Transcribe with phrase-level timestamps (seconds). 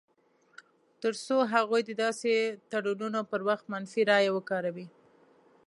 [1.01, 2.31] تر څو هغوی د داسې
[2.71, 4.87] تړونونو پر وخت منفي رایه وکاروي.